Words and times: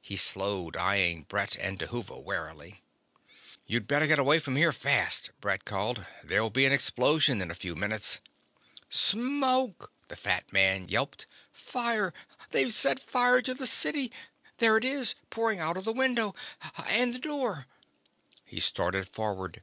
He 0.00 0.16
slowed, 0.16 0.74
eyeing 0.74 1.24
Brett 1.24 1.54
and 1.56 1.78
Dhuva 1.78 2.18
warily. 2.24 2.82
"You'd 3.66 3.86
better 3.86 4.06
get 4.06 4.18
away 4.18 4.38
from 4.38 4.56
here, 4.56 4.72
fast!" 4.72 5.32
Brett 5.38 5.66
called. 5.66 6.06
"There'll 6.24 6.48
be 6.48 6.64
an 6.64 6.72
explosion 6.72 7.42
in 7.42 7.50
a 7.50 7.54
few 7.54 7.76
minutes" 7.76 8.20
"Smoke!" 9.12 9.92
the 10.08 10.16
fat 10.16 10.50
man 10.50 10.88
yelped. 10.88 11.26
"Fire! 11.52 12.14
They've 12.52 12.72
set 12.72 12.98
fire 12.98 13.42
to 13.42 13.52
the 13.52 13.66
city! 13.66 14.10
There 14.56 14.78
it 14.78 14.84
is! 14.86 15.14
pouring 15.28 15.58
out 15.60 15.76
of 15.76 15.84
the 15.84 15.92
window... 15.92 16.34
and 16.88 17.12
the 17.14 17.18
door!" 17.18 17.66
He 18.46 18.60
started 18.60 19.06
forward. 19.06 19.62